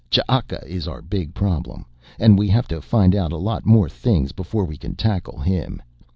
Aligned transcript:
Ch'aka 0.09 0.63
is 0.65 0.87
our 0.87 0.99
big 1.03 1.35
problem, 1.35 1.85
and 2.17 2.35
we 2.35 2.47
have 2.47 2.67
to 2.69 2.81
find 2.81 3.13
out 3.15 3.31
a 3.31 3.37
lot 3.37 3.67
more 3.67 3.87
things 3.87 4.31
before 4.31 4.65
we 4.65 4.75
can 4.75 4.95
tackle 4.95 5.37
him. 5.37 5.79